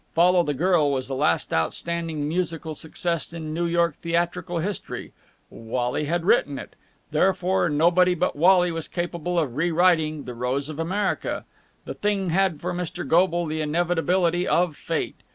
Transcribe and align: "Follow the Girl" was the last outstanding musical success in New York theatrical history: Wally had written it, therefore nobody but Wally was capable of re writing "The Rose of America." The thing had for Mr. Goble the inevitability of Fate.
"Follow 0.15 0.41
the 0.41 0.55
Girl" 0.55 0.91
was 0.91 1.07
the 1.07 1.13
last 1.15 1.53
outstanding 1.53 2.27
musical 2.27 2.73
success 2.73 3.33
in 3.33 3.53
New 3.53 3.67
York 3.67 3.95
theatrical 3.97 4.57
history: 4.57 5.13
Wally 5.51 6.05
had 6.05 6.25
written 6.25 6.57
it, 6.57 6.75
therefore 7.11 7.69
nobody 7.69 8.15
but 8.15 8.35
Wally 8.35 8.71
was 8.71 8.87
capable 8.87 9.37
of 9.37 9.55
re 9.57 9.69
writing 9.69 10.23
"The 10.23 10.33
Rose 10.33 10.69
of 10.69 10.79
America." 10.79 11.45
The 11.85 11.93
thing 11.93 12.31
had 12.31 12.59
for 12.59 12.73
Mr. 12.73 13.07
Goble 13.07 13.45
the 13.45 13.61
inevitability 13.61 14.47
of 14.47 14.75
Fate. 14.75 15.17